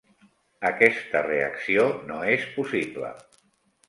[0.69, 3.13] Aquesta reacció no és possible.